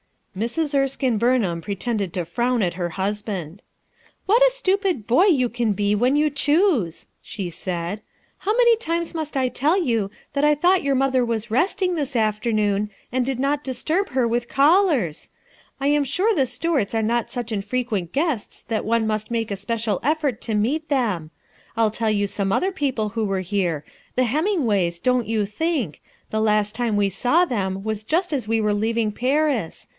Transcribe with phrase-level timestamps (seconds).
[0.35, 3.61] Mrs, Erskine Burnliam pretended to frown at her husband.
[4.27, 8.01] "What a stupid boy you can be when you choose!" she said.
[8.39, 12.89] "How many times must I tell you that I thought mother was resting, this afternoon,
[13.11, 15.29] and did not disturb her with callers?
[15.81, 19.57] I'm sure the Stuarts are not such in frequent guests that one must make a
[19.57, 21.29] special effort to meet them.
[21.75, 23.83] I'll tell you some other people who were here.
[24.15, 26.01] The Hemingways, don't you think!
[26.31, 29.89] The last time we saw them was just as we were leaving Paris.